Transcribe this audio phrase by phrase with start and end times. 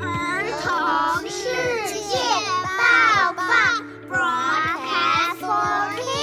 [0.00, 1.48] 儿童世
[2.08, 2.16] 界
[2.78, 3.42] 报报
[4.10, 6.22] ，Broadcast for Kids。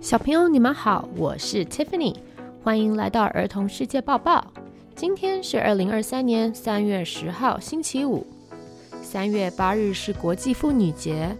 [0.00, 2.14] 小朋友，你们好，我是 Tiffany，
[2.62, 4.44] 欢迎来到儿童世界报报。
[4.94, 8.24] 今天是二零二三年三月十号，星期五。
[9.14, 11.32] 三月八日是国际妇女节，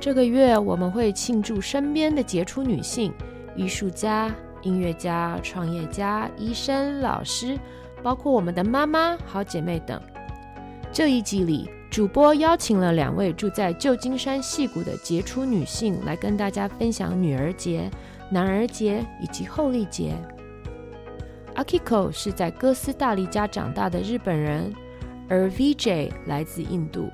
[0.00, 3.12] 这个月我们会庆祝身边的杰出女性，
[3.54, 7.58] 艺术家、音乐家、创业家、医生、老师，
[8.02, 10.00] 包括我们的妈妈、好姐妹等。
[10.90, 17.90] 这一集里，主播邀请了两位住在旧金山戏谷的杰出女性，来跟大家分享女儿节、
[18.30, 20.14] 男儿节以及后娌节。
[21.56, 24.72] Akiko 是在哥斯大黎加长大的日本人，
[25.29, 27.09] 而 VJ 来自印度。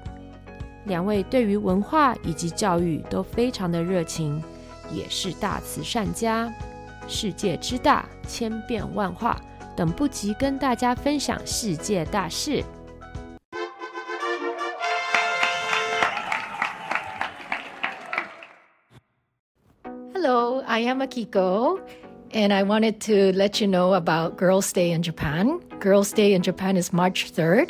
[0.85, 4.41] 两位对于文化以及教育都非常的热情，
[4.91, 6.51] 也是大慈善家。
[7.07, 9.39] 世界之大，千变万化，
[9.75, 12.63] 等不及跟大家分享世界大事。
[20.13, 21.79] Hello, I am Akiko,
[22.31, 25.59] and I wanted to let you know about Girls' Day in Japan.
[25.79, 27.69] Girls' Day in Japan is March 3rd,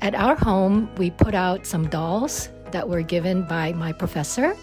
[0.00, 4.56] At our home, we put out some dolls that were given by my professor.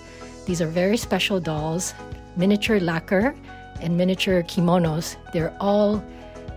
[0.45, 1.93] These are very special dolls,
[2.35, 3.35] miniature lacquer
[3.81, 5.15] and miniature kimonos.
[5.31, 6.03] They're all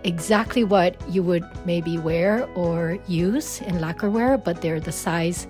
[0.05, 5.47] exactly what you would maybe wear or use in lacquerware, but they're the size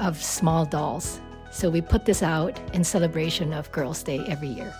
[0.00, 1.20] of small dolls.
[1.50, 4.72] So we put this out in celebration of Girls' Day every year.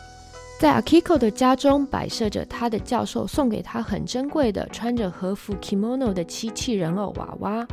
[0.58, 7.66] 在 Akiko 的家中摆设着他的教授送给他很珍贵的穿着和服 kimono 的漆器人偶娃娃。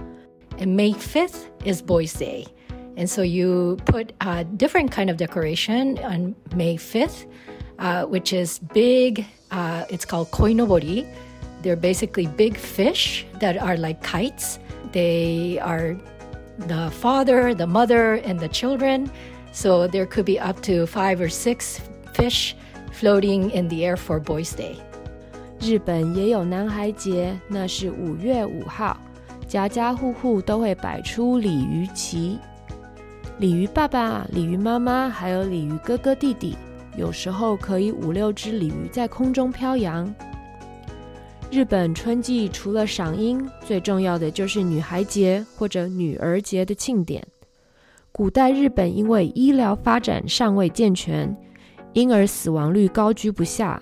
[0.59, 2.45] And May 5th is Boys' Day.
[2.95, 7.25] And so you put a different kind of decoration on May 5th,
[7.79, 9.25] uh, which is big.
[9.51, 11.07] Uh, it's called koinobori.
[11.63, 14.59] They're basically big fish that are like kites.
[14.91, 15.97] They are
[16.67, 19.09] the father, the mother, and the children.
[19.51, 21.81] So there could be up to five or six
[22.13, 22.55] fish
[22.91, 24.77] floating in the air for Boys' Day.
[25.59, 28.97] 日本也有男孩节，那是五月五号，
[29.48, 32.38] 家家户户都会摆出鲤鱼旗。
[33.38, 36.54] 鲤鱼爸爸、鲤鱼妈妈，还有鲤鱼哥哥弟弟，
[36.96, 40.14] 有时候可以五六只鲤鱼在空中飘扬。
[41.50, 47.26] 日本春季除了赏樱，最重要的就是女孩节或者女儿节的庆典。
[48.12, 51.34] 古代日本因为医疗发展尚未健全，
[51.94, 53.80] 婴儿死亡率高居不下。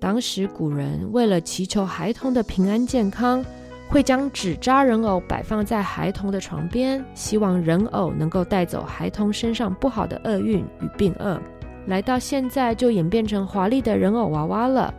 [0.00, 3.44] 当时古人为了祈求孩童的平安健康，
[3.94, 11.40] 会将纸扎人偶摆放在孩童的床边，希望人偶能够带走孩童身上不好的厄运与病厄。
[11.86, 14.92] 来到现在，就演变成华丽的人偶娃娃了。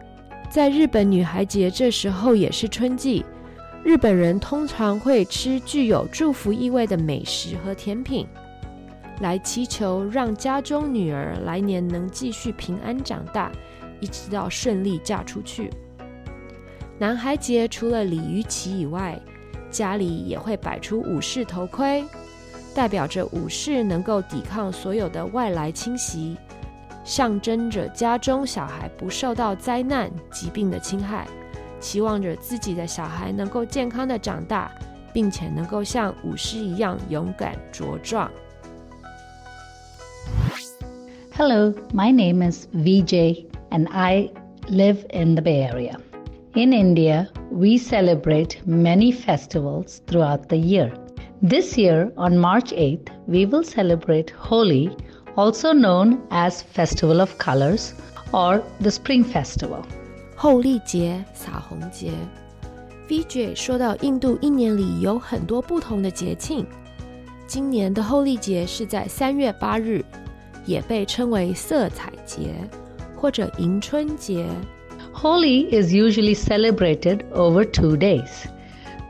[0.50, 3.26] 在日本女孩节这时候也是春季，
[3.84, 8.26] 日本人通常会吃具有祝福意味的美食和甜品，
[9.20, 13.52] 来祈求让家中女儿来年能继续平安长大，
[14.00, 15.70] 一直到顺利嫁出去。
[16.98, 19.20] 男孩节除了鲤鱼旗以外，
[19.70, 22.06] 家里也会摆出武士头盔，
[22.74, 26.38] 代表着武士能够抵抗所有的外来侵袭。
[27.04, 31.28] 象征着家中小孩不受到灾难、疾病的侵害，
[31.82, 34.72] 期望着自己的小孩能够健康的长大，
[35.14, 38.32] 并且能够像武士一样勇敢茁壮。
[41.38, 44.30] Hello, my name is VJ and I
[44.70, 46.00] live in the Bay Area.
[46.55, 50.93] In India, we celebrate many festivals throughout the year.
[51.43, 54.91] This year, on March 8th, we will celebrate Holi
[55.37, 57.93] also known as Festival of Colors
[58.33, 59.83] or the Spring Festival.
[60.37, 62.11] 后娌节、撒红节。
[63.09, 66.67] VJ 说到，印度一年里有很多不同的节庆。
[67.47, 70.05] 今年的后娌节是在三月八日，
[70.67, 72.55] 也被称为色彩节
[73.17, 74.47] 或者迎春节。
[75.25, 78.47] Holi is usually celebrated over two days.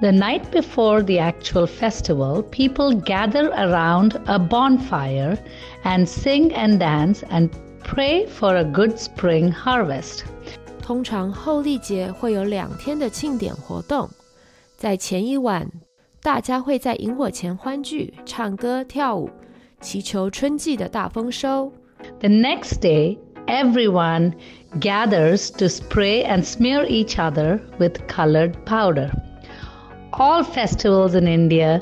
[0.00, 5.36] The night before the actual festival, people gather around a bonfire
[5.84, 7.50] and sing and dance and
[7.84, 10.24] pray for a good spring harvest.
[10.80, 14.08] 通常后历节会有两天的庆典活动，
[14.76, 15.70] 在前一晚，
[16.22, 19.28] 大家会在营火前欢聚、唱歌、跳舞，
[19.80, 21.72] 祈求春季的大丰收。
[22.20, 24.32] The next day, everyone
[24.78, 29.10] gathers to spray and smear each other with colored powder.
[30.12, 31.80] All festivals in India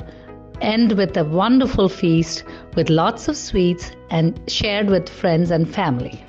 [0.61, 2.43] end with a wonderful feast
[2.75, 6.19] with lots of sweets and shared with friends and family.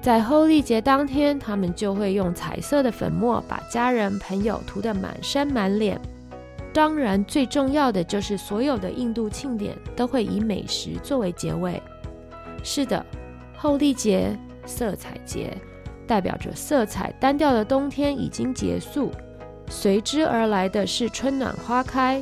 [0.00, 5.98] 在后历节当天，他们就会用彩色的粉末把家人朋友涂得满身满脸。
[6.74, 11.80] 当然，最重要的就是所有的印度庆典都会以美食作为结尾。
[12.62, 13.04] 是的，
[13.56, 14.36] 后历节，
[14.66, 15.56] 色彩节，
[16.09, 19.11] 代表着色彩单调的冬天已经结束，
[19.69, 22.21] 随之而来的是春暖花开，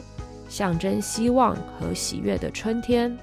[0.50, 3.18] 象征希望和喜悦的春天。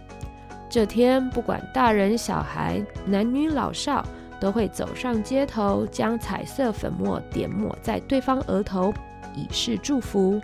[0.71, 4.03] 这天，不管大人小孩、男女老少。
[4.41, 8.93] 都会走上街头，将彩色粉末点抹在对方额头，
[9.35, 10.39] 以示祝福。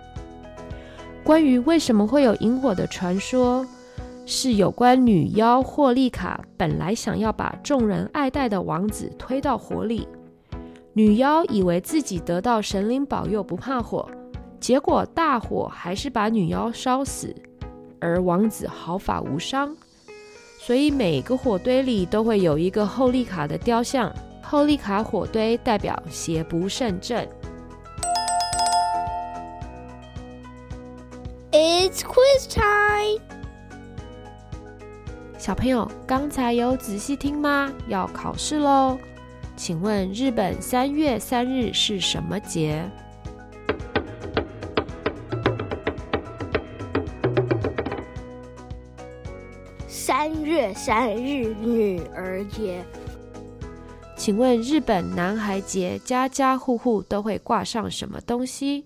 [1.23, 3.63] 关于为什么会有萤火的传说，
[4.25, 10.07] 是有关女妖霍利卡本来想要把众人爱戴的王子推到火里，
[10.93, 14.09] 女妖以为自己得到神灵保佑不怕火，
[14.59, 17.35] 结果大火还是把女妖烧死，
[17.99, 19.75] 而王子毫发无伤。
[20.59, 27.27] 所以每个火堆里都会有一个后利卡的雕像，后利卡火堆代表邪不胜正。
[31.51, 33.40] It's quiz time！
[35.41, 37.73] 小朋友，刚才有仔细听吗？
[37.87, 38.95] 要考试喽！
[39.55, 42.87] 请问日本三月三日是什么节？
[49.87, 52.85] 三月三日女儿节，
[54.15, 58.85] 请问日本男孩节家家户户都会挂上什么东西？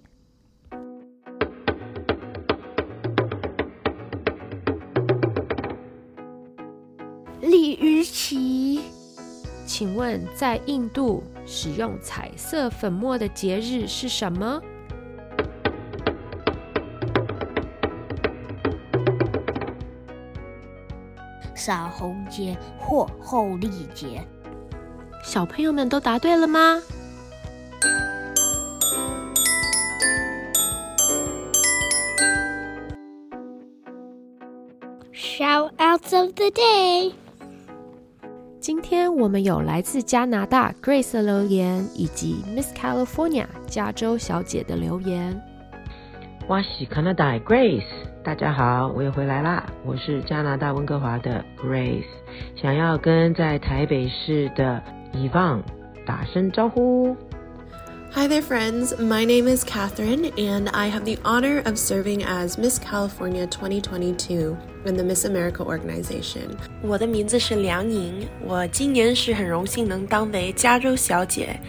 [9.77, 14.62] 请问在印度使用彩色粉末的节日是什么？
[21.54, 24.25] 扫红节或后历节，
[25.22, 26.81] 小朋友们都答对了吗
[35.13, 37.12] ？Shoutouts of the day，
[38.66, 45.40] 今天我们有来自加拿大 Grace 的留言，以及 Miss California 加州小姐的留言。
[46.48, 47.84] 我是加拿大 Grace。
[48.24, 49.64] 大家好，我又回来啦！
[49.86, 52.06] 我是加拿大温哥华的 Grace，
[52.56, 54.82] 想要跟在台北市的
[55.14, 55.62] Yvonne
[56.04, 57.16] 打声招呼。
[58.15, 58.99] Hi there, friends.
[58.99, 64.56] My name is Catherine, and I have the honor of serving as Miss California 2022
[64.85, 66.56] in the Miss America organization.
[66.82, 71.61] 我的名字是梁莹，我今年是很荣幸能当为加州小姐。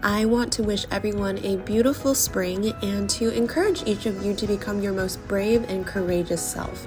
[0.00, 4.46] I want to wish everyone a beautiful spring and to encourage each of you to
[4.46, 6.86] become your most brave and courageous self.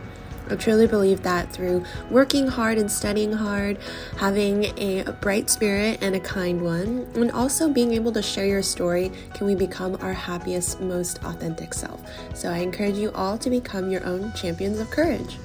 [0.50, 3.78] I truly believe that through working hard and studying hard,
[4.18, 8.62] having a bright spirit and a kind one, and also being able to share your
[8.62, 12.02] story, can we become our happiest, most authentic self.
[12.36, 15.38] So I encourage you all to become your own champions of courage.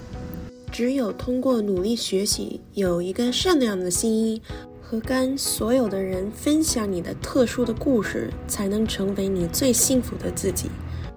[0.72, 4.42] 只有通过努力学习，有一个善良的心。
[4.90, 10.70] 和跟所有的人分享你的特殊的故事，才能成为你最幸福的自己。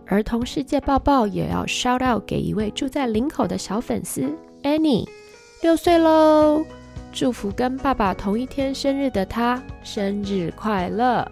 [0.08, 4.32] 儿童世界报报也要 shout out 给一位住在林口的小粉丝
[4.62, 5.04] Annie，
[5.62, 6.64] 六岁喽！
[7.12, 11.28] 祝福跟爸爸同一天生日的他生日快乐！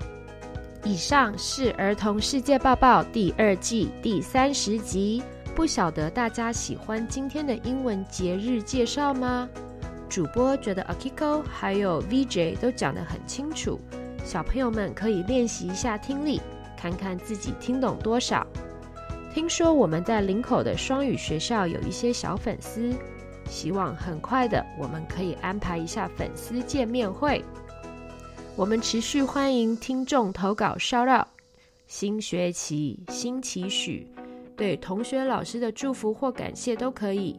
[0.82, 5.22] 以上是儿童世界报报第二季第三十集，
[5.54, 9.48] 不晓得大家喜欢今天的英文节日介绍吗？
[10.08, 13.78] 主播觉得 Akiko 还有 VJ 都讲得很清楚，
[14.24, 16.40] 小朋友们可以练习一下听力，
[16.76, 18.44] 看看自己听懂多少。
[19.34, 22.94] 听说我们在林口的双语学校有一些小粉丝，
[23.50, 27.44] 希望很快的我们可以安排一下粉丝见面会。
[28.54, 31.26] 我们持续欢迎听众投稿 shout out，
[31.88, 34.06] 新学期新期许，
[34.56, 37.36] 对同学老师的祝福或感谢都可以。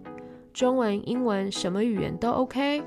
[0.53, 2.83] 中文、英文，什么语言都 OK。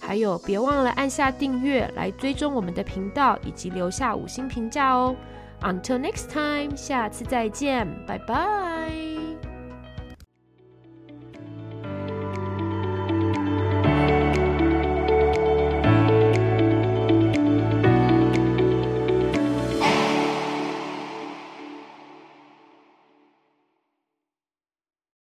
[0.00, 5.14] 还有，别忘了按下订阅来追踪我们的频道，以及留下五星评价哦。
[5.63, 9.02] Until next time，下次再见，拜拜。